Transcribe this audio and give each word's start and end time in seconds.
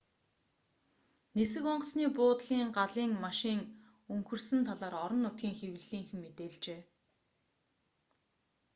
нисэх 1.37 1.63
онгоцны 1.73 2.05
буудлын 2.17 2.67
галын 2.77 3.11
машин 3.25 3.59
өнхөрсөн 4.13 4.61
талаар 4.67 4.93
орон 5.03 5.21
нутгийн 5.23 5.57
хэвлэлийнхэн 5.59 6.19
мэдээлжээ 6.21 6.81